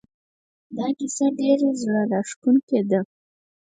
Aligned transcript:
دا 0.77 0.87
کیسه 0.97 1.25
ډېره 1.39 1.69
زړه 1.81 2.01
راښکونکې 2.11 2.81
ده 2.89 2.99